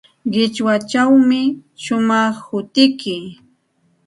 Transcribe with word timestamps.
Qichwachawmi 0.31 1.41
shumaq 1.83 2.35
hutiyki. 2.47 3.15